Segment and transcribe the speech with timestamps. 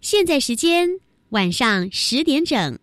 [0.00, 0.88] 现在时间
[1.30, 2.78] 晚上十点整。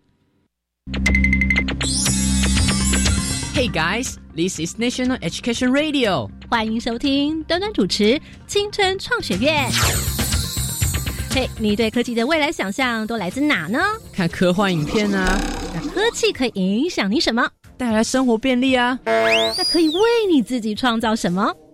[3.54, 6.30] Hey guys, this is National Education Radio。
[6.48, 8.04] 欢迎收听端端主持
[8.46, 9.68] 《青春创学院》。
[11.34, 13.78] 嘿，你对科技的未来想象都来自哪呢？
[14.12, 15.38] 看科幻影片啊。
[15.74, 17.48] 那科技可以影响你什么？
[17.76, 18.98] 带来生活便利啊。
[19.04, 21.54] 那可以为你自己创造什么？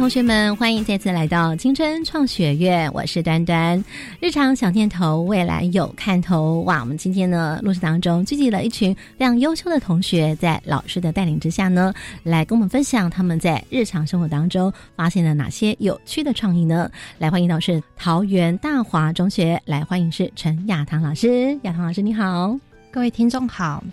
[0.00, 3.84] 同学们，欢迎再次来到青春创学院，我是端端。
[4.18, 6.62] 日常小念头，未来有看头。
[6.62, 11.92] 哇，我们今天呢，录制当中聚集了一群非常优秀的同学，在老师的带领之下呢，
[12.22, 16.90] 来跟我们分享他们在日常生活当中发现了哪些有趣的创意呢？
[17.18, 21.54] 来欢迎到是桃园大华中学，来欢迎是陈亚堂老师。
[21.64, 22.58] 亚堂老师你好，
[22.90, 23.84] 各位听众好。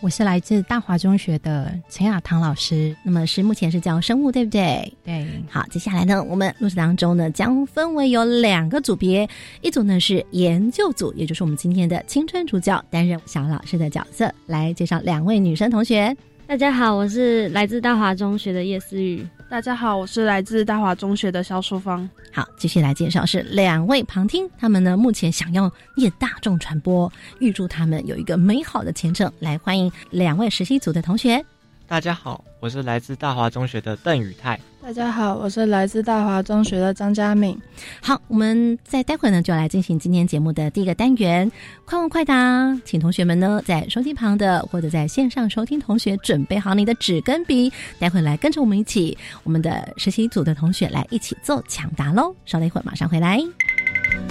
[0.00, 4.92] 我是来自大华中学的陈雅堂老师，那么是目前是教生物，对不对？
[5.04, 5.26] 对。
[5.50, 9.28] 好，接下来呢，我们录制当中呢，将分为有两个组别，
[9.60, 16.16] 一组呢是研究组，也就是我们今天的青春主教担任小老师的角色，来介绍两位女生同学。
[16.48, 19.28] 大家好，我是来自大华中学的叶思雨。
[19.50, 22.08] 大家好，我是来自大华中学的肖淑芳。
[22.32, 29.30] 好，继续来介绍是两位旁听，他们呢目前想要念大众传播，预祝他们有一个美好的前程。
[29.40, 31.44] 来欢迎两位实习组的同学。
[31.86, 34.58] 大家好，我是来自大华中学的邓宇泰。
[34.88, 37.54] 大家好，我是来自大华中学的张佳敏。
[38.00, 41.52] 好，我们在待会呢就来进行今天节目的第一个单元——
[41.84, 42.74] 快问快答。
[42.86, 52.34] 请同学们呢在收听旁的或者在线上收听同学准备好你的纸跟笔，待会来跟着我们一起，我们的实习组的同学来一起做抢答喽。
[52.46, 53.38] 稍等一会儿，马上回来。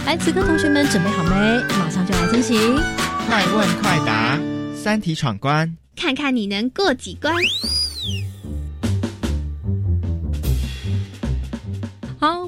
[0.07, 1.29] 来，此刻同学们准备好没？
[1.77, 2.57] 马上就来进行
[3.27, 4.39] 快问快答，
[4.73, 5.77] 三题闯关。
[5.95, 7.31] 看看你能过几关。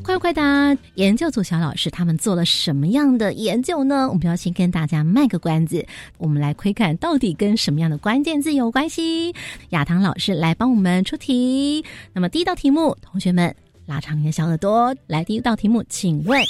[0.10, 0.76] 快快答！
[0.96, 4.10] 研究组小老师他们做了什么样的研究呢？
[4.10, 5.86] 我们要先跟大家卖个关子，
[6.18, 9.36] 我们来窥看到底跟什么样的关键字有关系。
[9.70, 11.86] 亚堂老师来帮我们出题。
[12.12, 13.56] 那么第一道题目，同学们
[13.86, 16.44] 拉长你的小耳朵，来，第一道题目，请问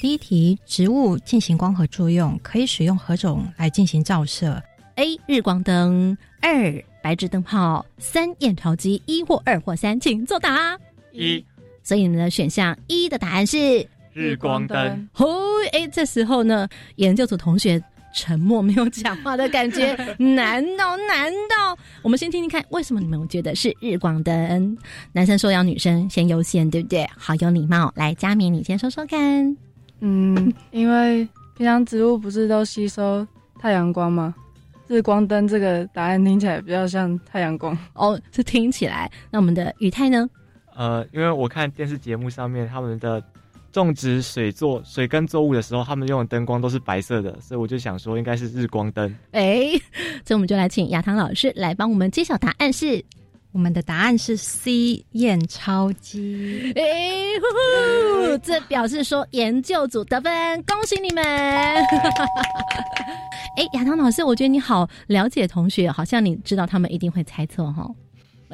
[0.00, 4.62] 第一题：植物进行光合作用可以使用何种来进行照射
[4.94, 6.72] ？A 日光灯，二
[7.02, 10.78] 白炽灯泡，三验钞机，一或二或三，请作答。
[11.10, 11.44] 一，
[11.84, 15.08] 所以你们的选项一的答案是日光灯。
[15.16, 15.28] 哦，
[15.72, 17.80] 哎，这时候呢，研究组同学
[18.12, 21.76] 沉默没有讲话的感觉， 难道难道？
[22.02, 24.76] 我们先听听看，为什么你们觉得是日光灯？
[25.12, 27.06] 男生说要女生先优先，对不对？
[27.16, 27.92] 好有礼貌。
[27.96, 29.56] 来，佳敏，你先说说看。
[30.00, 33.26] 嗯，因为平常植物不是都吸收
[33.60, 34.34] 太阳光吗？
[34.86, 39.10] 日光灯这个答案听起来比较像太阳光哦，这听起来。
[39.30, 40.28] 那我们的语泰呢？
[40.76, 43.22] 呃，因为我看电视节目上面他们的
[43.72, 49.14] 种植水作水耕作物的时候，他们用的灯光都是白色的，所以我就想说应该是日光灯。
[49.32, 49.70] 哎，
[50.24, 53.04] 所以我们就来请亚堂老师来帮我们揭晓答案是。
[53.52, 56.72] 我们的答案是 C 验钞机。
[56.74, 56.82] 哎，
[57.40, 61.22] 呼呼，这表示说研究组得分，恭喜你们！
[63.56, 67.88] 哎，亚堂老师，我觉得你好了解同学，好像你知道他们一定会猜错哈。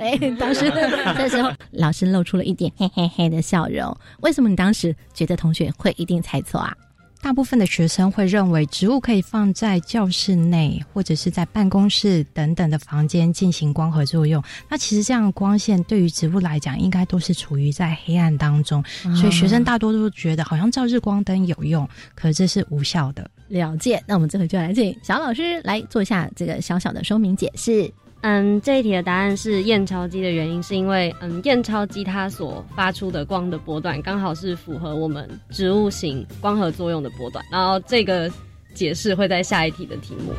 [0.00, 0.72] 哎，当时
[1.16, 3.96] 这时候老师露出了一点嘿嘿嘿的笑容。
[4.22, 6.74] 为什么你当时觉得同学会一定猜错啊？
[7.22, 14.42] 大部分的学生会认为植物可以放在教室内或者是在办公室等等的房间进行光合作用。
[14.70, 18.82] 那其实这样的光线对于植物来讲，应该都是处于在黑暗当中，
[19.14, 23.30] 所以学生大多都觉得好像照日光灯有用，可这是无效的。
[23.48, 24.02] 了解。
[24.06, 27.92] 那我们这回就来请小老师来做一下这个小小的说明解释。
[28.22, 37.42] 嗯，这一题的答案是验钞机的原因，是因为嗯，验钞机它所发出的光的波段刚好是符合我们植物型光合作用的波段。
[37.50, 38.30] 然后这个
[38.74, 40.34] 解释会在下一题的题目。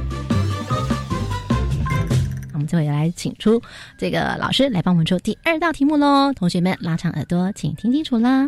[2.54, 3.60] 我们这回来请出
[3.98, 8.48] 这个老师来帮我们出第二道题目喽，同学们拉长耳朵，请听清楚啦。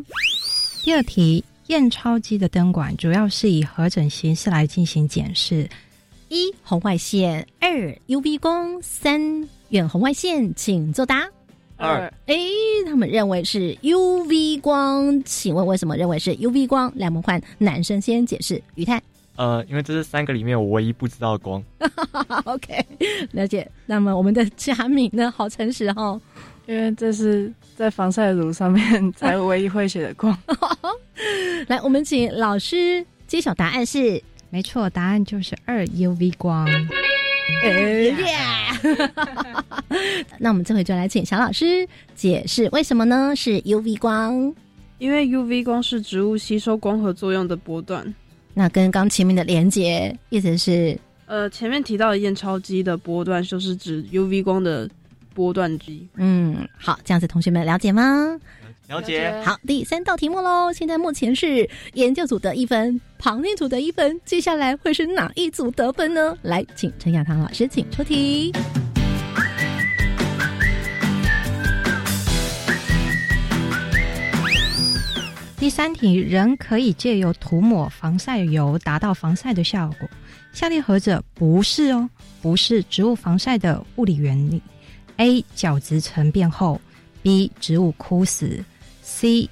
[0.83, 5.67] 第二题，验钞机的灯管主要是以何种形式来进行检视？
[6.33, 11.29] 一红外线，二 UV 光，三远红外线，请作答。
[11.77, 12.35] 二，哎，
[12.87, 16.91] 他们认为是 UV 光，请问为什么认为是 UV 光？
[16.95, 18.59] 来，我们换男生先解释。
[18.73, 18.99] 于泰，
[19.35, 21.63] 呃，因为这是三个里面我唯一不知道的光。
[22.45, 22.83] OK，
[23.33, 23.69] 了解。
[23.85, 25.29] 那么我们的佳敏呢？
[25.29, 26.19] 好诚实哦。
[26.65, 30.35] 因为这是在防晒乳上面才唯一会写的光。
[31.67, 34.19] 来，我们请老师揭晓答案是，
[34.53, 36.69] 没错，答案就是二 UV 光。
[37.63, 38.15] 耶！
[40.37, 43.33] 那我们这回就来请小老师解释为什么呢？
[43.35, 44.53] 是 UV 光。
[44.99, 48.13] 因为 UV 光是植物吸收光合作用的波段。
[48.53, 50.95] 那跟刚前面的连接意思是，
[51.25, 54.87] 呃，前面提到的验钞机的波段就是指 UV 光的
[55.33, 56.07] 波段机。
[56.13, 58.39] 嗯，好，这样子同学们了解吗？
[58.93, 59.33] 了解。
[59.43, 60.71] 好，第三道题目喽。
[60.71, 66.37] 现在目前是研究组得一分，旁听组得一分，接下来会是哪一组得分呢？
[66.43, 68.51] 来，请陈亚堂老师请出题。
[75.57, 80.07] 第三题，人可以借由涂抹防晒油达到防晒的效果。
[80.51, 82.07] 下列何者不是哦？
[82.43, 84.61] 不是植物防晒的物理原理。
[85.17, 85.43] A.
[85.55, 86.79] 角质层变厚
[87.23, 87.51] ，B.
[87.59, 88.63] 植物枯死
[89.03, 89.47] ，C.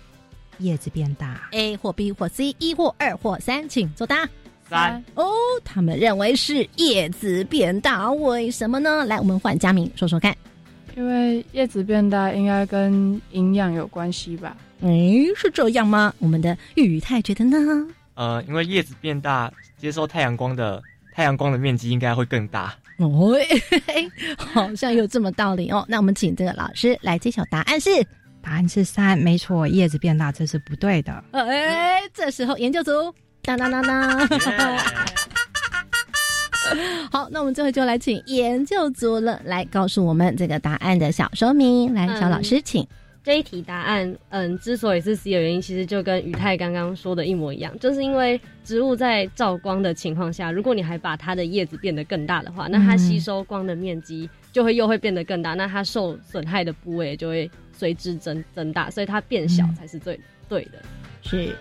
[0.58, 1.48] 叶子变大。
[1.52, 4.28] A 或 B 或 C，一或二或三，请作答。
[4.70, 5.30] 三哦，
[5.66, 9.06] 他们认为是叶子变大，为什么呢？
[9.06, 10.34] 来，我们换佳明说说看。
[10.96, 14.56] 因为叶子变大应该跟营养有关系吧？
[14.82, 16.14] 诶，是这样吗？
[16.20, 17.88] 我们的宇泰觉得呢？
[18.14, 20.82] 呃，因为叶子变大，接收太阳光的
[21.14, 22.74] 太阳光的面积应该会更大。
[22.98, 25.84] 哦，嘿嘿好像有这么道理哦。
[25.88, 27.90] 那我们请这个老师来揭晓答案是。
[28.42, 31.24] 答案是三，没错，叶子变大这是不对的。
[31.32, 32.92] 哎，这时候研究组
[33.44, 34.28] 当当当当。
[37.12, 41.94] 好，那我们最后就来请研究组了，来告诉我们这个答案的小说明。
[41.94, 42.88] 来，小老师，请。
[43.24, 60.20] 这一题答案，嗯，之所以是 C 的原因，其实就跟宇泰刚刚说的一模一样，就是因为植物在照光的情况下，如果你还把它的叶子变得更大的话，那它吸收光的面积就会又会变得更大，那它受损害的部位就会随之增增大，所以它变小才是最、
[60.50, 60.82] 对的。
[61.22, 61.56] 是。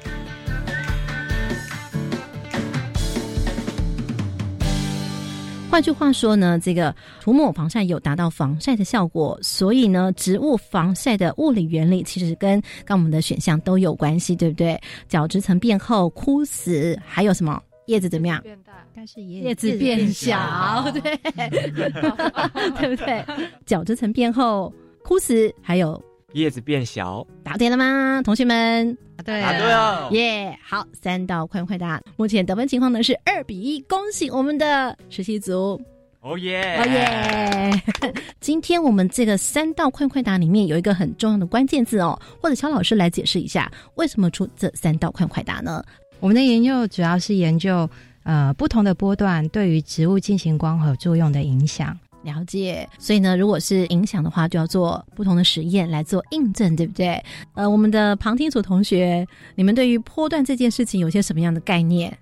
[5.71, 14.79] 换句话说呢，这个涂抹防晒有达到防晒的效果，所以呢，植物防晒的物理原理其实跟刚我们的选项都有关系，对不对？
[15.09, 18.41] 角质层变厚、枯死，还有什么叶子怎么样？
[18.41, 21.01] 变大，但是叶叶子变小，对，
[22.79, 23.25] 对不对？
[23.67, 24.73] 角质层变厚、
[25.03, 26.01] 枯死，还有
[26.35, 28.97] 叶子变小，答对了吗，同学们？
[29.17, 30.09] 答对答对了。
[30.13, 35.81] 耶好，三道快问快答，目前得分情况呢是二比一，恭喜我们的实习组，
[36.21, 36.77] 哦耶！
[36.79, 37.83] 哦耶！
[38.39, 45.83] 今天我们这个三道快快答里面有一个很重要的关键字哦，或者肖老师来解释一下，为什么出这三道快快答呢？
[46.20, 47.88] 我们的研究主要是研究
[48.25, 51.99] 呃不同的波段对于植物进行光合作用的影响。
[52.22, 57.19] 了解，所以呢，如果是影响的话，就要做不同的实验来做印证，对不对？
[57.55, 62.14] 呃，我们的旁听组同学，你们对于波段这件事情有些什么样的概念？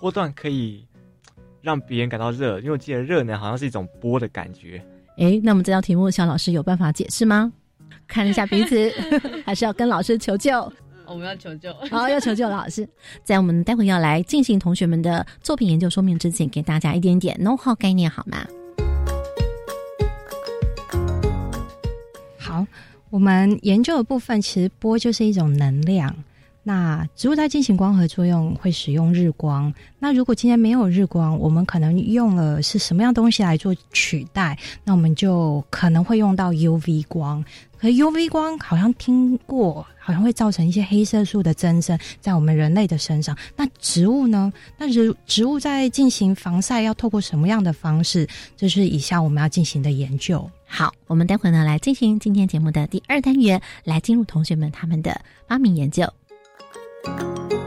[0.00, 0.84] 波段可以
[1.62, 4.84] 让别人感到热，因为我记得热呢好像是一种波的感觉。
[5.18, 7.52] 诶，那我们这道题目，肖老师有办法解释吗？
[8.08, 8.92] 看一下彼此，
[9.46, 10.72] 还是要跟老师求救？
[11.06, 11.72] 我们要求救。
[11.90, 12.88] 好，要求救老师。
[13.22, 18.46] 在我们待会要来进行同学们的作品研究说明之前，给大家一点点 know how 概念好吗？
[22.38, 22.66] 好，
[23.10, 26.14] 我们研究的部分其实波就是一种能量。
[26.68, 29.72] 那植物在进行光合作用会使用日光。
[30.00, 34.58] 那如果今天没有日光，我们可能用了是什么样东西来做取代？
[34.82, 37.44] 那我们就可能会用到 UV 光。
[37.78, 43.36] 可 UV 光好像听过，好像会造成一些黑色素的增生在我们人类的身上。
[43.54, 44.52] 那植物呢？
[44.76, 48.26] 那植植物在进行防晒要透过什么样的方式？
[48.56, 50.50] 这是以下我们要进行的研究。
[50.66, 56.12] 好，我们待会呢来进行今天节目的第二单元，来进入同学们他们的发明研究。
[57.06, 57.65] Bye.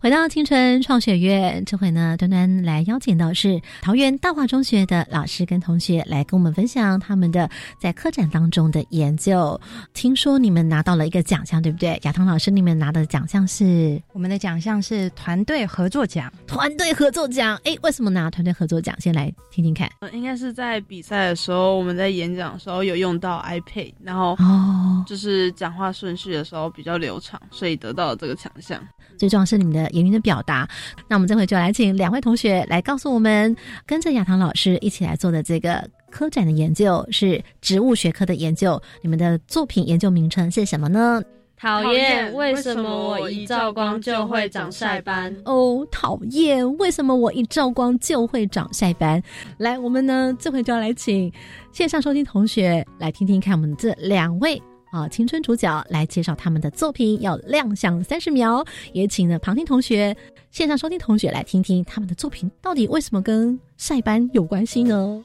[0.00, 7.50] 回到青春创学院，这回呢，端端来邀请到是桃园大华中学的老师跟同学来跟我们分享他们的
[7.80, 9.60] 在科展当中的研究。
[9.94, 11.98] 听说你们拿到了一个奖项，对不对？
[12.04, 16.32] 亚堂老师，你们拿的奖项是我们的奖项是团队合作奖。
[16.46, 17.60] 团队合作奖。
[17.64, 18.94] 哎，为什么拿团队合作奖？
[19.00, 19.90] 先来听听看。
[20.00, 28.80] 呃，应该是在比赛的时候，我们在演讲的时候有用到 iPad，然后哦，就是讲话顺序的时候比较流畅，所以得到了这个奖项。
[29.18, 30.68] 最重要是你们的言语的表达。
[31.08, 33.54] 那我们这回就来请两位同学来告诉我们，
[33.86, 41.22] 跟着亚堂老师一起来做的这个科展的研究是植物学科的研究，你们的作品研究名称是什么呢？
[41.60, 45.36] 讨厌，为什么我一照光就会长晒斑？
[45.44, 49.20] 哦，讨厌，为什么我一照光就会长晒斑？
[49.56, 51.32] 来，我们呢这回就要来请
[51.72, 58.64] 线上收听同学来听听看，我们这两位啊青春主角来介绍他们的作品，要亮相三十秒。
[58.92, 60.16] 也请了旁听同学、
[60.50, 65.22] 线上收听同学来听听他们的作品到底为什么跟晒斑有关系呢？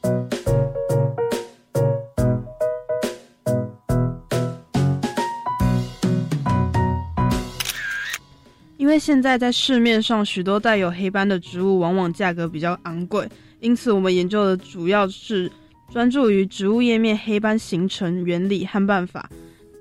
[8.78, 13.28] 因为现在在市面上许多带有黑斑的植物，往往价格比较昂贵，
[13.62, 15.50] 因此我们研究的主要是
[15.90, 19.30] 专注于植物叶面黑斑形成原理和办法，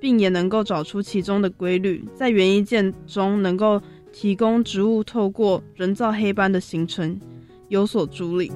[0.03, 3.81] 并也能够找出其中的规律，在园艺界中能够
[4.13, 7.17] 提供植物透过人造黑斑的形成
[7.69, 8.51] 有所助力。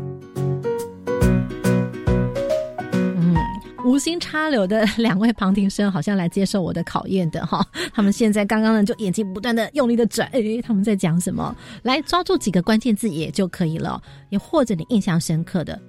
[3.85, 11.57] 无心插柳的两位旁听生好像来接受我的考验的哈，他们现在刚刚呢就眼睛不断的用力的转，哎，他们在讲什么？
[11.85, 15.81] 来抓住几个关键字也就可以了，也或者你印象深刻的，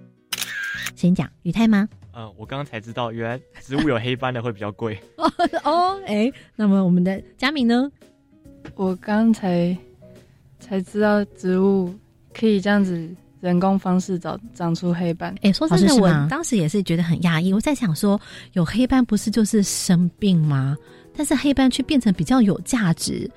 [0.95, 1.89] 先讲雨泰吗？
[2.17, 4.99] 呃，我刚刚才知道，原来植物有黑斑的会比较贵
[5.63, 7.91] 哦，哎，那么我们的佳敏呢？
[8.73, 9.77] 我刚才
[10.59, 11.93] 才知道植物
[12.33, 13.07] 可以这样子。
[13.39, 17.53] 人工方式长长出黑斑，哎，说真的，我当时也是觉得很压抑。
[17.53, 18.19] 我在想说，
[18.53, 20.75] 有黑斑不是就是生病吗？
[21.15, 23.29] 但是黑斑却变成比较有价值。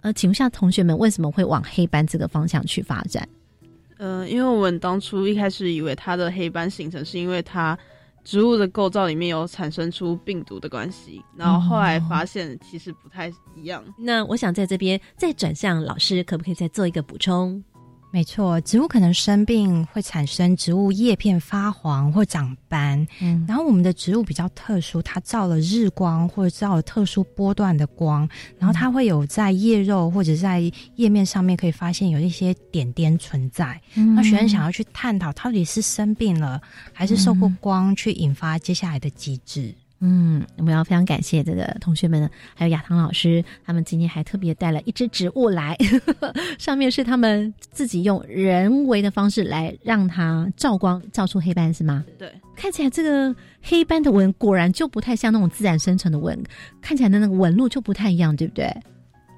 [0.00, 3.28] 呃，请问一下同学们为什么会往黑斑这个方向去发展？
[3.98, 7.78] 呃，因为我们当初一开始以为它的黑斑形成是因为它
[8.24, 13.82] 植物的构造里面有产生出病毒的关系，然后后来发现其实不太一样。
[13.98, 17.62] 那我想在这边再转向老师，可不可以再做一个补充？
[18.14, 23.04] 没错，植物可能生病会产生植物叶片发黄或长斑。
[23.22, 28.28] 嗯，然后我们的植物比较特殊，它照了日光或者照了特殊波段的光，
[28.58, 33.80] 然后它会有在叶肉或者在叶面上面可以发现有一些点点存在。
[33.94, 36.60] 那学生想要去探讨，到底是生病了，
[36.92, 39.74] 还是受过光去引发接下来的机制？
[40.04, 45.78] 嗯，我们要非常感谢这个同学们，还有亚堂老师，他们今天还特别带了一只植物来，
[46.58, 52.04] 上面是他们自己用人为的方式来让它照光，照出黑斑，是吗？
[52.18, 53.32] 对，看起来这个
[53.62, 56.36] 黑斑的纹果然就不太像那种自然生成的纹，
[56.80, 58.74] 看起来的那个纹路就不太一样，对不对？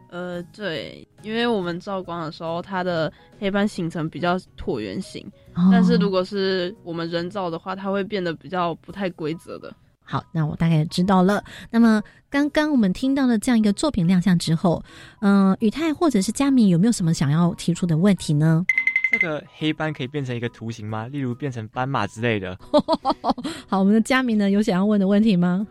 [0.09, 5.31] 呃，对，因为我们照光的时候，它的黑斑形成比较椭圆形，
[5.71, 9.75] 但是如果是我们人造的话，它会变得比较不太规则的。
[10.05, 11.43] 好，那我大概知道了。
[11.71, 14.83] 那么刚刚我们听到了这样一个作品亮相之后，
[15.21, 18.65] 嗯，宇泰或者是佳敏有没有什么想要提出的问题呢？
[19.11, 21.07] 这个黑斑可以变成一个图形吗？
[21.09, 22.57] 例如变成斑马之类的？
[23.67, 25.67] 好，我们的佳敏呢有想要问的问题吗？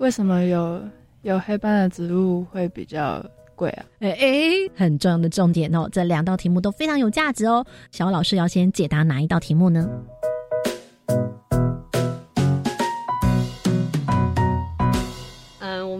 [0.00, 0.82] 为什么有
[1.22, 3.84] 有黑斑的植物会比较贵啊？
[4.00, 7.64] 哎哎，很重要的重点哦，这两道题目都非常有价值哦。
[7.92, 9.88] 小老师要先解答哪一道题目呢？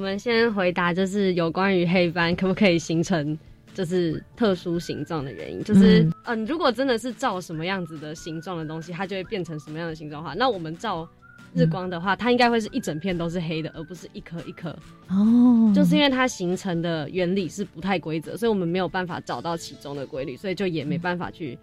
[0.04, 3.36] 们先回答，就是有关于黑斑可不可以形成
[3.72, 11.08] 就是特殊形状的原因，就是嗯，如果真的是照什么样子的形状的东西，它就会变成什么样的形状话，那我们照
[11.54, 14.68] 日光的话，它应该会是一整片都是黑的，而不是一颗一颗
[15.08, 21.58] 哦，就是因为它形成的原理是不太规则，所以我们没有办法找到其中的规律，所以就也没办法去。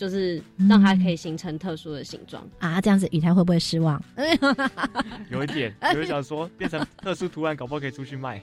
[0.00, 4.02] 就是让它可以形成特殊的形状啊，这样子雨台会不会失望？
[5.30, 8.42] 有一点， 有人想说变成特殊图案，搞不好可以出去卖，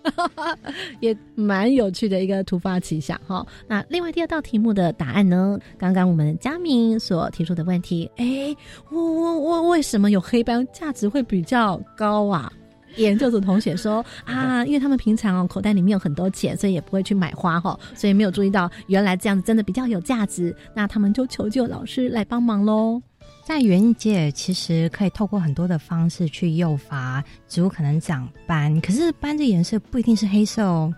[1.01, 3.43] 也蛮有趣的一个突发奇想哈。
[3.67, 5.57] 那另外第二道题目的答案呢？
[5.79, 8.55] 刚刚我们佳明所提出的问题，哎，
[8.91, 12.53] 我我我为什么有黑斑价值会比较高啊？
[12.97, 20.55] 研究组同学说啊， 因为他们平常哦口袋里面有很多钱，所以也不会去买花哈，所以没有注意到原来这样子真的比较有价值。
[20.73, 23.01] 那他们就求救老师来帮忙喽。
[23.47, 30.93] 在园艺界，其实可以透过很多的方式去诱发植物可能长斑，可是斑的颜色不一定是黑色哦。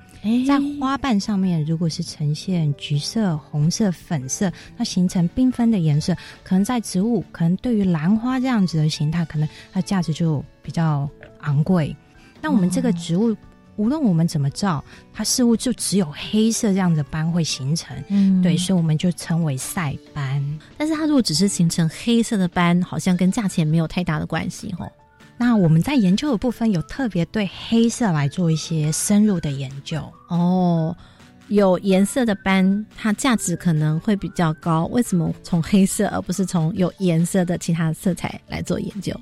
[0.47, 11.07] 在花瓣上面，如果是呈现橘色、红色、粉色，那形成缤纷的颜色，可能在植物，可能对于兰花这样子的形态，可能它价值就比较。
[11.41, 11.95] 昂贵，
[12.41, 13.33] 那我们这个植物，
[13.79, 14.83] 无论我们怎么照，
[15.13, 20.59] 它似乎就只有黑色这样的斑会形成，嗯，对，所以我们就称为晒斑。
[20.77, 24.91] 但是它如果只是形成黑色的斑，好像跟价钱没有太大的关系哦。
[25.37, 30.93] 那我们在研究的部分有特别对黑色来做一些深入的研究哦。
[31.47, 34.87] 有颜色的斑，它价值可能会比较高。
[34.87, 39.17] 为什么从黑色而不是从有颜色的其他色彩来做研究？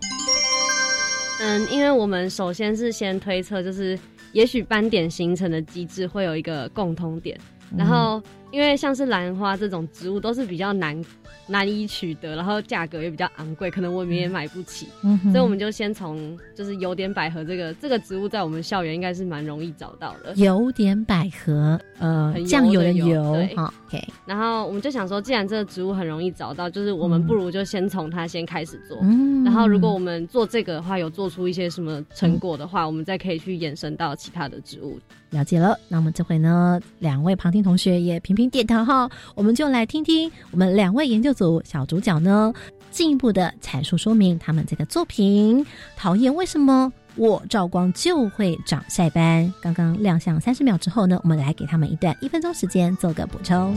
[1.40, 3.98] 嗯，因为我们首先是先推测，就是
[4.34, 7.38] 也许斑点形成的机制会有一个共通点，
[7.76, 11.04] 然后因为像是兰花这种植物都是比较难
[11.48, 20.34] 难以取得，然后价格也比较昂贵，可能我们也买不起，嗯哼所以我们就先从就是有点百合这个这个植物在我们校园应该是蛮容易找到的。
[20.36, 29.00] 有点百合，呃酱油的的油好，OK，然后我们就想说，既然这个植物很容易找到，就是我们不如就先从它先开始做。
[29.04, 35.00] 嗯然后如果我们做这个的话，有做出一些什么成果的话，我们再可以去延伸到其他的植物。
[35.30, 42.54] 了解了，那我们这回呢，两位旁听同学也频频点头哈，我们就来听听我们两位研究组小主角呢，
[42.92, 45.66] 进一步的阐述说明他们这个作品。
[45.96, 49.52] 讨厌为什么我照光就会长晒斑？
[49.60, 53.76] 刚刚亮相三十秒之后呢，我们来给他们一段一分钟时间做个补充。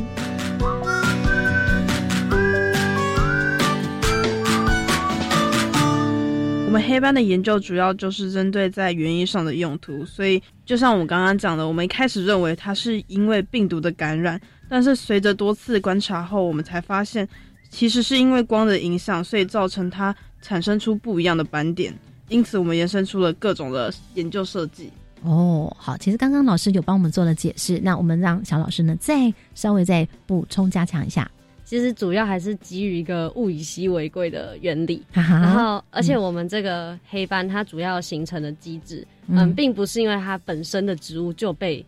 [6.70, 17.28] 我们黑斑的研究主要就是针对在园艺上的用途，所以就像我们刚刚讲的，我们一开始认为它是因为病毒的感染，但是随着多次观察后，我们才发现
[17.70, 21.92] 其实是因为光的影响，所以造成它产生出不一样的斑点，
[22.28, 24.92] 因此我们延伸出了各种的研究设计。
[25.22, 31.28] 哦，好，其实刚刚老师有帮我们做了解释，那我们让小老师呢再稍微再补充加强一下。
[31.70, 41.86] 其实主要还是基于一个物以稀为贵的原理，然后而且我们这个黑斑它主要形成的机制，嗯，嗯并不是因为它本身的植物就被，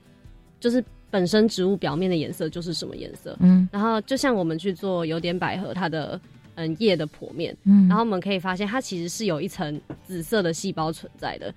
[0.60, 3.68] 就是本身植物表面的颜色就是什么颜色，嗯。
[3.72, 6.20] 然后就像我们去做有点百合它的
[6.54, 7.88] 嗯叶的剖面，嗯。
[7.88, 11.52] 然后我们可以发现它其实是有一层紫色的细胞存在的，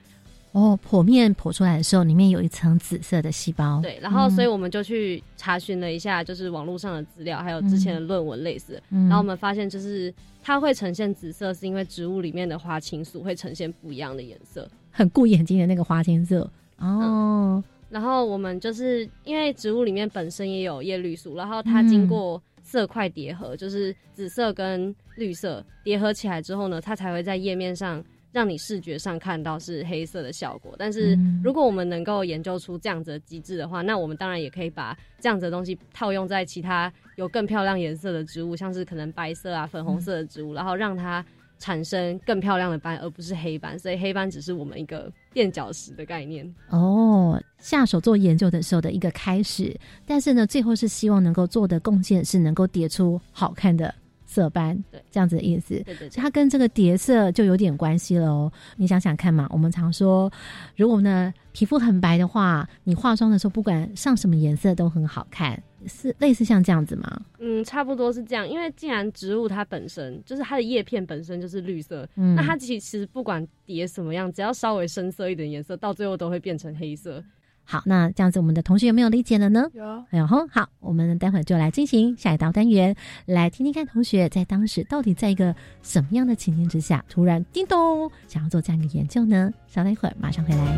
[0.56, 3.82] 哦，剖面剖出来的时候，里面有一层紫色的细胞。
[3.82, 9.10] 对，然后所以嗯我们就去查询了一下，就是网络上的资料，还有之前的论文类似，嗯。
[9.10, 14.66] 然后我们发现就是它会呈现紫色，是因为植物里面的花青素会呈现不一样的颜色。
[14.92, 16.50] 很顾眼睛的那个花青色。
[16.78, 28.02] 哦，然后我们就是因为植物里面本身也有叶绿素，然后它经过色块叠合，就是紫色跟绿色叠合起来之后呢，它才会在叶面上
[28.36, 30.75] 让你视觉上看到是黑色的效果。
[30.77, 41.25] 但是嗯如果我们能够研究出这样子的机制的话，那我们当然也可以把这样子的东西套用在其他有更漂亮颜色的植物，像是可能白色啊、粉红色的植物，然后让它
[41.57, 43.79] 产生更漂亮的斑，而不是黑斑。
[43.79, 46.53] 所以黑斑只是我们一个垫脚石的概念。
[46.70, 49.74] 哦，下手做研究的时候的一个开始，
[50.05, 55.75] 但是呢，最后是希望能够做的贡献是能够叠出好看的色斑，对，这样子的意思。
[55.83, 58.51] 对对所以它跟这个叠色就有点关系了哦。
[58.77, 60.31] 你想想看嘛，我们常说，
[60.75, 67.22] 如果呢皮肤很白的话，你化妆的时候不管上什么颜色都很好看，是类似像这样子吗？
[67.40, 68.48] 嗯，差不多是这样。
[68.48, 77.24] 因为既然植物它本身就是它的叶片本身就是绿色，嗯那它其实不管叠什么样，只要稍微深色一点颜色，到最后都会变成黑色。
[77.66, 79.68] 好，那这样子我们的同学有没有理解了呢？
[79.74, 89.51] 有哎呦吼，好，我们待会儿就来进行下一道单元，来听听看同学在当时到底在一个什么样的情境之下，突然叮咚想要做这样一个研究呢？
[89.68, 90.78] 稍等一会儿，马上回来。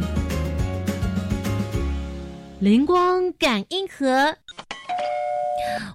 [2.59, 4.35] 灵光感应盒。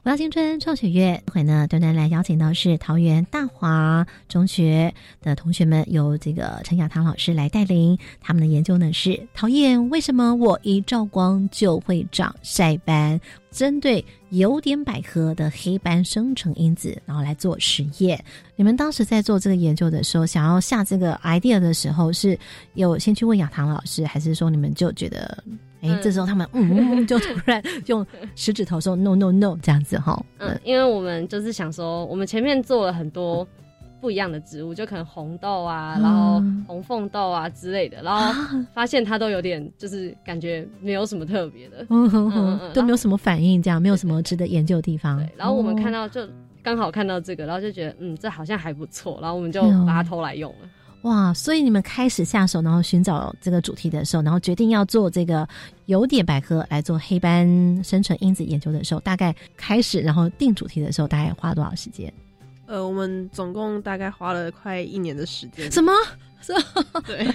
[0.03, 7.99] 我要青春创学院，这回呢，端端来邀请到是桃园大华中学的同学们，由这个陈雅堂老师来带领。
[8.21, 13.21] 他们的研究呢是讨厌为什么我一照光就会长晒斑，
[13.53, 18.23] 针对有点百合的黑斑生成因子，然后来做实验。
[18.57, 22.37] 你们当时在做这个研究的时候，想要下这个 idea 的时候，是
[22.75, 25.45] 有先去问亚堂老师，还是说你们就觉得？
[25.83, 33.47] 哎，嗯这时候他们嗯，就突然用食指头说 no no no 这样子哈，嗯，因为我们就是想说，我们前面做了很多
[34.03, 38.35] 不一样的植物，就可能红豆啊，然后嗯红凤豆啊之类的，然后
[38.75, 41.87] 发现它都有点就是感觉没有什么特别的。
[41.89, 45.19] 嗯哼嗯哼嗯，都没有什么反应，这样没有什么值得研究的地方。
[45.19, 46.29] 对，然后我们看到到就
[46.65, 50.69] 刚好看到这个，然后就觉得嗯，这好像还不错，然后我们就把它偷来用了。
[51.03, 55.49] 哇，所以你们开始下手，然后寻找这个主题的时候，然后决定要做这个
[55.87, 57.47] 有点百科来做黑斑
[57.85, 62.13] 生成因子研究的时候，大概开始然后定主题的时候，大概花多少时间？
[62.73, 65.71] 呃，我们总共大概花了快一年的时间。
[65.71, 65.93] 什么？
[67.07, 67.29] 对，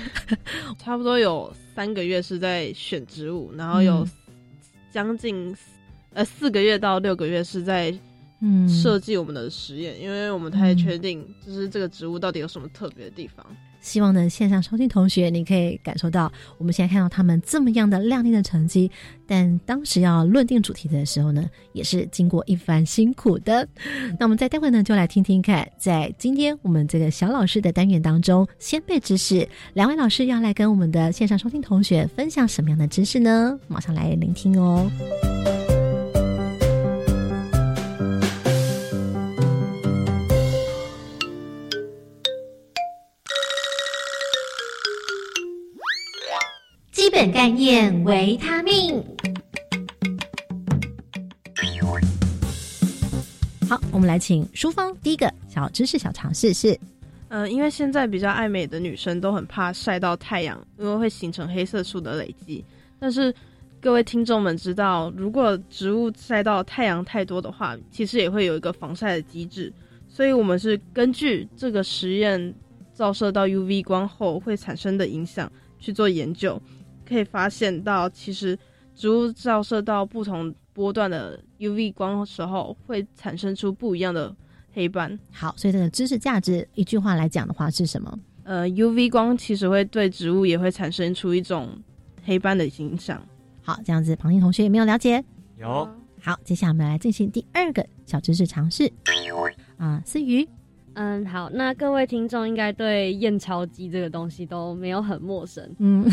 [0.80, 4.10] 差不多有三个月是在选植物，然后有嗯
[4.92, 5.56] 将近
[6.14, 7.96] 呃四个月到六个月是在
[8.40, 13.46] 嗯设计我们的实验，因为我们太确定就是这个植物到底有什么特别的地方。
[13.88, 18.92] 希望呢，线上收听同学，你可以感受到我们现在看到他们这么样的亮丽的成绩，
[19.26, 23.66] 但当时要论定主题的时候呢，也是经过一番辛苦的。
[24.20, 33.58] 那我们在待会呢，就来听听看，在今天我们这个小老师的单元当中，先辈知识，两位老师要来跟我们的线上收听同学分享什么样的知识呢？
[33.70, 34.92] 马上来聆听哦。
[47.20, 49.04] 本概念：维他命。
[53.68, 56.80] 好，我们来请淑芳第一个小知识小尝试是，
[57.30, 62.64] 呃，因为现在比较爱美的女生都很怕晒到太阳，因为会形成黑色素的累积。
[63.00, 63.34] 但是
[63.82, 69.74] 各位听众们知道，如果植物晒到太阳太多的话，其实也会有一个防晒的机制。
[70.08, 72.54] 所以我们是根据这个实验
[72.94, 76.62] 照射到 UV 光后会产生的影响去做研究，
[77.08, 78.58] 可以发现到其实
[78.96, 84.36] 植物照射到不同波段的 UV 光的时候，会产生出不一样的
[84.74, 85.18] 黑斑。
[85.32, 88.20] 好，所以这个知识价值，一句话来讲的话是什么？
[88.44, 91.70] 呃，UV 光其实会对植物也会产生出一种
[92.24, 93.22] 黑斑的影响。
[93.62, 95.24] 好，这样子，庞婷同学有没有了解？
[95.58, 95.90] 有。
[96.22, 98.92] 好，接下来我们来进行第二个小知识尝试。
[99.78, 100.48] 啊，思雨，
[101.00, 106.04] 嗯，好，那各位听众应该对验钞机这个东西都没有很陌生，嗯，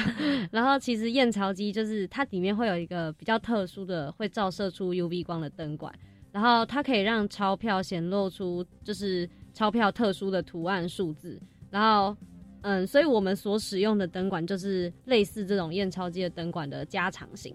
[0.50, 5.92] 然后其实验钞机就是它里面会有一个比较特殊的，会照射出 UV 光的灯管，
[6.32, 11.38] 然后它可以让钞票显露出就是钞票特殊的图案数字，
[11.70, 12.16] 然后
[12.62, 17.54] 嗯，所以我们所使用的灯管就是类似这种验钞机的灯管的加长型。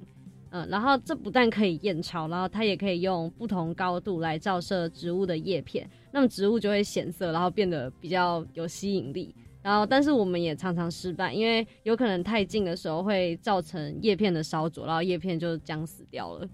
[0.52, 9.36] 嗯，然后这不但可以验钞，然后它也可以用不同高度来照射植物的叶片，那么植物就会显色，然后变得比较有吸引力。
[9.62, 16.48] 然后，但是我们也常常失败，因为有可能太近的时候会造成叶片的烧灼，然后叶片就将死掉了。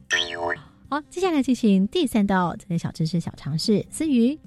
[0.89, 4.39] 好，接下来进行第三道这些小知识小常识，思雨。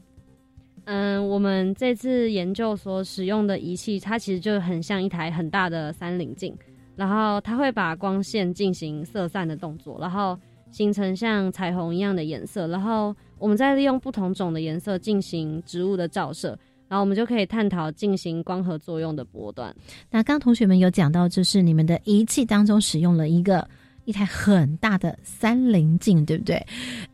[0.87, 6.57] 嗯，我们这次研究所使用的仪器，它其实就很像一台很大的三棱镜。
[6.97, 10.39] 然后它会把光线进行色散的动作，然后
[10.71, 12.69] 形成像彩虹一样的颜色。
[12.69, 16.57] 然后我们再利用不同种的颜色进行植物的照射，
[16.89, 19.75] 然后我们就可以探讨进行光合作用的波段。
[20.11, 23.67] 那刚同学们有讲到，就是你们的仪器当中使用了一个
[24.05, 26.65] 一台很大的三棱镜，对不对？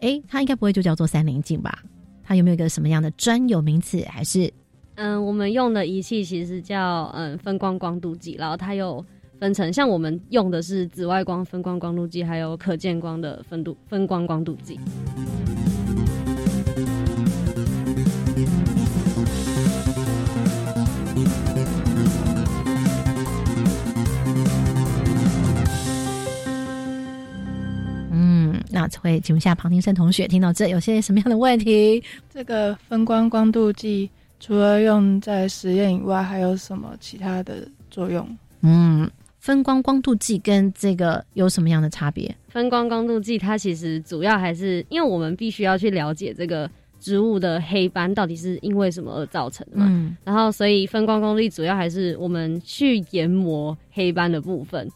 [0.00, 1.78] 诶，它应该不会就叫做三棱镜吧？
[2.22, 4.04] 它有没有一个什么样的专有名词？
[4.08, 4.52] 还是
[4.96, 9.02] 嗯，我们用的仪器其实叫嗯分光光度计，然后它有。
[9.40, 14.78] 分成像我们用的是紫外光分光光度计，还有可见光的分度分光光度计。
[28.12, 32.04] 嗯，那会请问一下庞庭生同学，听到这有些什么样的问题？
[32.28, 38.36] 这个分光光度计除了用在实验以外，还有什么其他的作用？
[38.60, 39.10] 嗯。
[39.40, 42.32] 分光光度计跟这个有什么样的差别？
[42.48, 49.86] 分光光度计它其实主要还是因为我们必须要去了解这个植物的黑斑到底是因为什么而造成的嘛。
[49.88, 54.86] 嗯，然后所以分光光度计主要还是我们去研磨黑斑的部分，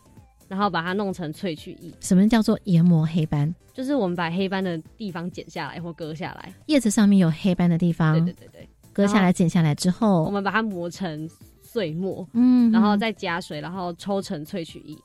[0.47, 1.91] 然后把它弄成萃取液。
[2.01, 3.53] 什么叫做研磨黑斑？
[3.73, 11.27] 就是我们把黑斑的地方剪下来或割下来，叶子上面有黑斑的地方，对对对对，割下来剪下来之后，我们把它磨成。
[11.75, 14.97] 碎末，嗯，然后再加水，然后抽成萃取液，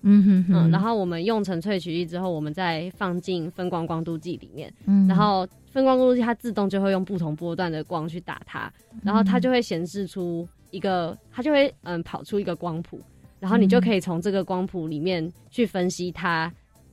[0.00, 12.98] 嗯哼哼，然后我们用成萃取液之后，我们再放进分光光度计里面，嗯，然后分光光度计它自动就会用不同波段的光去打它，然后它就会显示出一个，它就会嗯跑出一个光谱，
[13.38, 16.50] 然后你就可以从这个光谱里面去分析它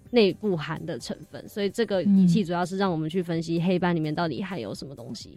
[0.09, 5.33] 内部含的成分，所以这个仪器主要是让我们去分析黑斑里面到底含有什么东西。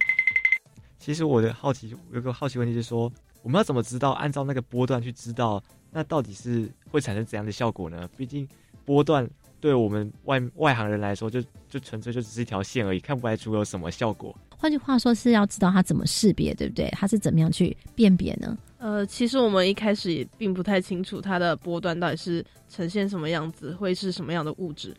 [0.99, 3.09] 其实我的好奇有个好奇问题就是说。
[3.45, 4.13] 我们要怎么知道？
[4.13, 8.09] 按照那个波段去知道，那到底是会产生怎样的效果呢？
[8.17, 8.49] 毕竟
[8.87, 9.29] 波段
[9.61, 14.35] 对我们外外行人来说，就就纯粹就只是一条线而已，看不出有什么效果。
[14.57, 16.89] 换句话说，是要知道它怎么识别，对不对？
[16.93, 18.57] 它是怎么样去辨别呢？
[18.79, 24.97] 呃，其实我们一开始也并不太清楚它的波段到底是呈现什么样子，会是什么样的物质。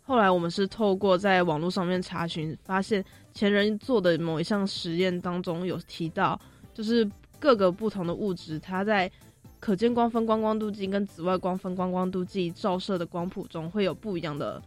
[0.00, 6.40] 后来我们是透过在网络上面查询，发现前人做的某一项实验当中有提到，
[6.72, 7.06] 就是。
[7.42, 9.10] 各个不同的物质，它在
[9.58, 14.62] 可见光分光光度计跟紫外光分光光度计照射的光谱中会有不一样的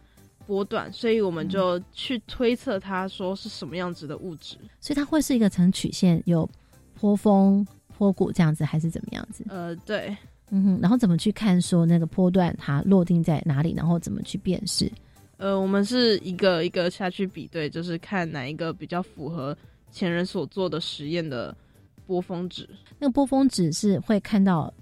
[0.46, 4.58] 波段，所以我们就去推测它说是什么样子的物质。
[4.78, 6.46] 所以它会是一个呈曲线，有
[6.94, 9.42] 坡峰、坡谷这样子，还是怎么样子？
[9.48, 10.14] 呃，对，
[10.50, 14.92] 嗯哼，然后怎么去看说那个波段它落定在哪里，然后怎么去辨识？
[15.38, 19.56] 呃，我们是一个一个下去比对，就是看哪一个比较符合
[19.90, 21.54] 前人所做的实验的
[22.06, 22.68] 波峰值。
[22.98, 24.72] 那个波峰值是会看到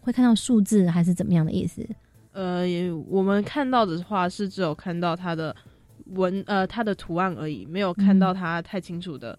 [0.00, 1.84] 会看到数字，还是怎么样的意思？
[2.32, 5.54] 呃，也我们看到的话是只有看到它的
[6.06, 9.38] 文呃它的图案而已，没有看到它太清楚的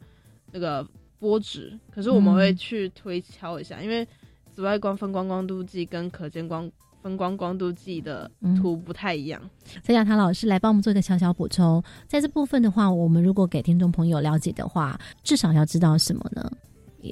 [0.52, 0.86] 那个
[1.20, 1.78] 波值。
[1.92, 4.08] 可是我们会去推敲一下，因为
[4.52, 8.32] 紫外光分光光度计跟可见光分光光度计的
[8.62, 9.42] 图不太一样。
[9.84, 16.50] 再让唐老师来帮我们做一个小小补充，在这部分的话，我们如果给听众朋友了解的话，至少要知道什么呢？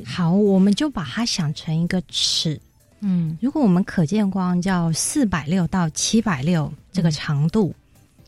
[0.06, 2.60] 好，我们就把它想成一个尺。
[3.02, 7.76] 嗯，如果我们可见光叫四百六到七百六这个长度，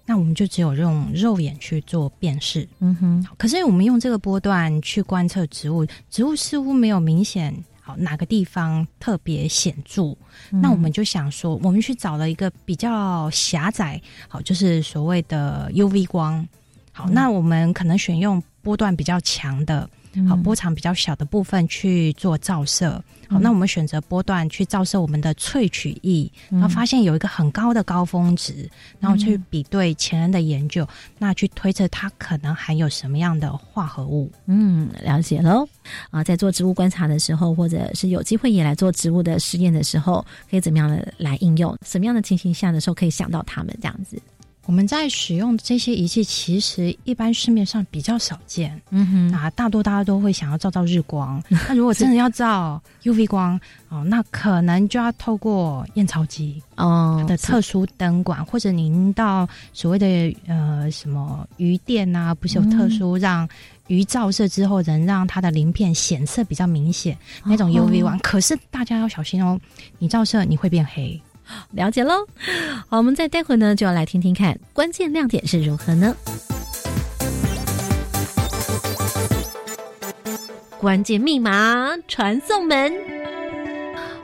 [0.06, 2.68] 那我们就只有用肉眼去做辨识。
[2.80, 10.14] 嗯哼，可是我们用这个波段去观测植物，植物似乎没有明显好哪个地方特别显著。
[10.50, 16.46] 那我们就想说，我们去找了一个比较狭窄，好，就是所谓的 UV 光。
[16.92, 19.90] 好，那我们可能选用波段比较强的。
[20.28, 23.02] 好，波长比较小的部分去做照射。
[23.28, 34.32] 好，那我们选择波段去照射我们的萃取液，然后发现有一个很高的高峰值，然后去比对前人的研究，那去推测它可能含有什么样的化合物。
[34.46, 35.68] 嗯，了解喽。
[36.12, 41.76] 啊，在做植物观察的时候，或者是有机会也来做植物的实验的时候，可以怎么样的来应用？
[41.84, 44.22] 什么样的情形下的时候可以想到它们这样子？
[44.66, 48.82] 我们在使用这些仪器，其实一般市面上比较少见。
[48.90, 51.42] 嗯哼，啊，大多大家都会想要照照日光。
[51.50, 63.48] 那如果真的要照 UV 光哦，那可能就要透过验钞机哦的特殊灯管，或者您到所谓的呃什么鱼店啊，不是有特殊让
[63.88, 68.18] 鱼照射之后，能让它的鳞片显色比较明显那种 UV 光。
[68.20, 69.60] 可是大家要小心哦，
[70.00, 71.22] 你照射你会变黑。
[71.72, 72.26] 了解喽，
[72.88, 76.16] 好，我们再待会呢就要来听听看关键亮点是如何呢？
[80.80, 82.94] 关键密码传送门，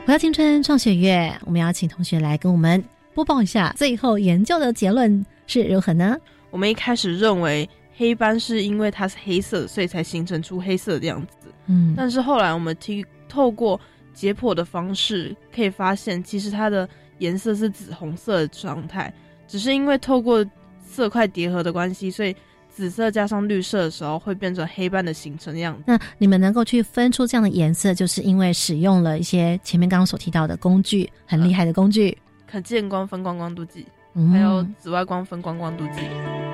[0.06, 2.82] 我要青春创学月，我们要请同学来跟我们
[3.14, 6.16] 播报一下最后研究的结论是如何呢？
[6.50, 11.52] 我们一开始认为黑斑是因为它是黑色，所以才形成出黑色的样子。
[11.66, 13.80] 嗯，但是后来我们听透过
[14.14, 16.88] 解剖的方式，可以发现其实它的。
[17.22, 19.12] 颜色是紫红色的状态，
[19.46, 20.44] 只是因为透过
[20.84, 22.34] 色块叠合的关系，所以
[22.68, 25.84] 紫色加上绿色的时候会变成黑斑的形成样子。
[25.86, 32.18] 那你们能够去分出这样的颜色，就是因为使用了一些前面刚刚所提到的工具，很厉害的工具，
[32.50, 36.51] 可见光分光光度计，嗯、还有紫外光分光光度计。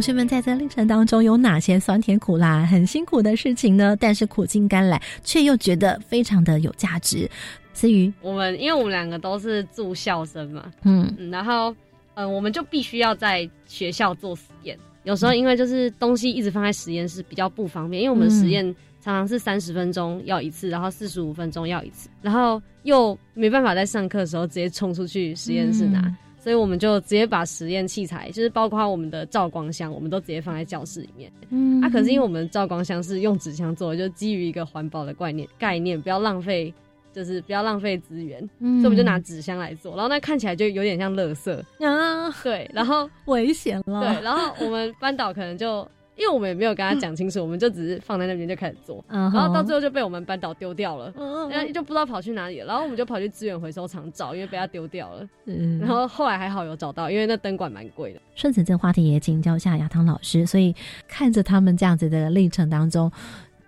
[0.00, 3.94] 同学们在这历程当中有哪些酸甜苦辣、很辛苦的事情呢？
[4.00, 7.28] 但是苦尽甘来，却又觉得非常的有价值。
[7.74, 11.76] 思雨，我们因为我们两个都是住校生嘛，嗯嗯，然后
[12.14, 14.74] 嗯，我们就必须要在学校做实验。
[15.02, 18.64] 有时候因为就是东西一直放在实验室比较不方便，因为我们实验
[19.02, 26.10] 常常是三十分钟要一次，然后四十五分钟要一次，然后又没办法在上课的时候直接冲出去实验室拿。
[26.42, 31.30] 所以我们就直接把实验器材，就是包括我们的照光箱，我们都直接放在教室里面。
[31.50, 36.72] 嗯，啊，可是因为我们照光箱是用纸箱做的，就基于一个环保的概念，概念不要浪费，
[37.12, 39.92] 就是不要浪费资源，嗯、所以我们就拿纸箱来做。
[39.94, 41.52] 然后那看起来就有点像垃圾
[41.86, 45.86] 啊，对，然后 危险了，对，然后我们班导可能就。
[46.20, 52.66] 因为我们也没有跟他讲清楚，我们就只是放在那边就开始做，然后到最后就被我们班导丢掉了，嗯然后就不知道跑去哪里了。
[52.66, 55.26] 然后我们就跑去资源回收厂找，因为被他丢掉了。
[55.46, 58.20] 嗯，然后后来还好有找到，因为那灯管蛮贵的。
[58.34, 60.76] 顺子这个话题也请教一下亚汤老师，所以
[61.08, 63.10] 看着他们这样子的历程当中，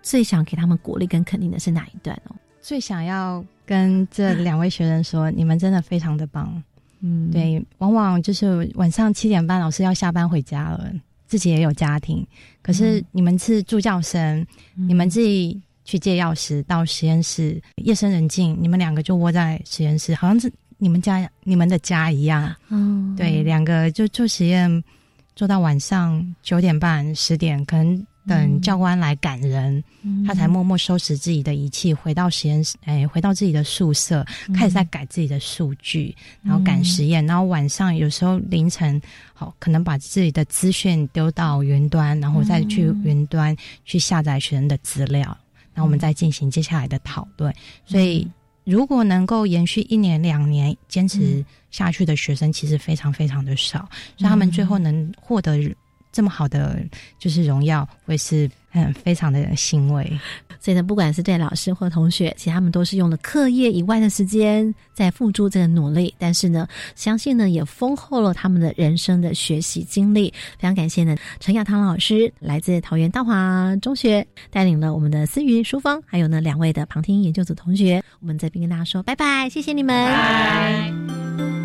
[0.03, 2.35] 最想给他们鼓励跟肯定的是哪一段哦？
[2.61, 6.61] 最想要跟这两位学生说，你们真的非常的棒。
[7.01, 10.89] 嗯，对，往往就是晚上七点半，老师要下班回家了。
[11.27, 12.25] 自己也有家庭，
[12.61, 22.55] 可是你们是助教生，你们自己去借钥匙到实验室，夜深人静，你们两个就窝在实验室，好像是你们家、你们的家一样。
[22.69, 24.83] 嗯，对，两个就做实验，
[25.35, 29.83] 做到晚上九点半、十点，可能等教官来赶人，
[30.25, 39.01] 他才默默收拾自己的仪器，回到实验室，哎，回到自己的宿舍，开始在改自己的数据，然后赶实验，然后晚上有时候凌晨。
[39.35, 45.25] 好，可能把自己的资讯丢到云端，然后再去云端去下载学生的资料，
[45.73, 47.53] 然后我们再进行接下来的讨论。
[47.83, 48.27] 所以
[48.63, 53.79] 如果能够延续一年两年坚持下去的学生，其实非常非常的少，
[54.15, 55.57] 所以他们最后能获得
[56.13, 56.79] 这么好的
[57.19, 60.09] 就是荣耀，我也是嗯非常的欣慰。
[60.59, 70.29] 所以呢，不管是对老师或同学，其实他们都是用了课业以外的时间在付出这个努力，但是呢，相信呢也丰厚了他们的人生的学习经历。
[70.57, 78.01] 非常感谢呢，陈亚堂老师来自桃园大华中学，带领了我们的思云、淑芳，还有呢两位的旁听研究组同学。
[78.21, 80.05] 我们这边跟大家说拜拜，谢谢你们。
[80.05, 81.62] 拜。